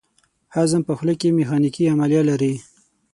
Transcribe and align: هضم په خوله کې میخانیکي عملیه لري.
هضم 0.55 0.81
په 0.87 0.93
خوله 0.97 1.13
کې 1.19 1.35
میخانیکي 1.37 1.83
عملیه 1.93 2.23
لري. 2.29 2.53